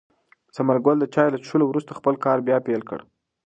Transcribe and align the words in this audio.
ثمر 0.55 0.77
ګل 0.85 0.97
د 0.99 1.05
چای 1.13 1.27
له 1.31 1.37
څښلو 1.43 1.65
وروسته 1.67 1.97
خپل 1.99 2.13
کار 2.25 2.37
بیا 2.47 2.57
پیل 2.67 2.81
کړ. 2.89 2.99